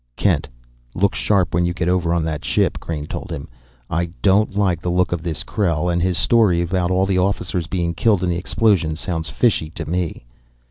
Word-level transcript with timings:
"Kent, 0.15 0.47
look 0.95 1.13
sharp 1.13 1.53
when 1.53 1.63
you 1.63 1.75
get 1.75 1.87
over 1.87 2.11
on 2.11 2.23
that 2.25 2.43
ship," 2.43 2.79
Crain 2.79 3.05
told 3.05 3.29
him. 3.31 3.47
"I 3.87 4.07
don't 4.23 4.55
like 4.57 4.81
the 4.81 4.89
look 4.89 5.11
of 5.11 5.21
this 5.21 5.43
Krell, 5.43 5.93
and 5.93 6.01
his 6.01 6.17
story 6.17 6.59
about 6.59 6.89
all 6.89 7.05
the 7.05 7.19
officers 7.19 7.67
being 7.67 7.93
killed 7.93 8.23
in 8.23 8.29
the 8.31 8.35
explosion 8.35 8.95
sounds 8.95 9.29
fishy 9.29 9.69
to 9.69 9.87
me." 9.87 10.25